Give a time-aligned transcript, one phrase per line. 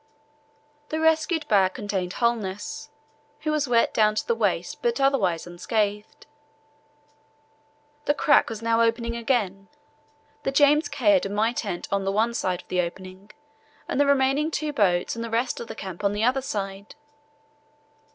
[0.89, 2.89] The rescued bag contained Holness,
[3.41, 6.25] who was wet down to the waist but otherwise unscathed.
[8.05, 9.67] The crack was now opening again.
[10.41, 13.29] The James Caird and my tent were on one side of the opening
[13.87, 16.95] and the remaining two boats and the rest of the camp on the other side.